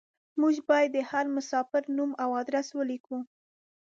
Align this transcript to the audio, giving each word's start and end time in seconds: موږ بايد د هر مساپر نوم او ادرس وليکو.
موږ 0.41 0.55
بايد 0.67 0.89
د 0.93 0.97
هر 1.09 1.25
مساپر 1.35 1.83
نوم 1.97 2.11
او 2.23 2.29
ادرس 2.41 2.67
وليکو. 2.73 3.17